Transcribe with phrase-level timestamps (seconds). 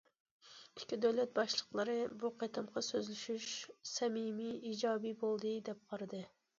[0.79, 3.49] ئىككى دۆلەت باشلىقلىرى بۇ قېتىمقى سۆزلىشىش
[3.93, 6.29] سەمىمىي، ئىجابىي بولدى دەپ قارىدى.